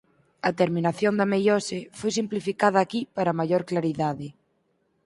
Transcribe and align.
A 0.49 0.51
terminación 0.61 1.13
da 1.19 1.25
meiose 1.33 1.77
foi 1.99 2.11
simplificada 2.19 2.77
aquí 2.81 3.01
para 3.15 3.37
maior 3.39 3.61
claridade. 3.69 4.27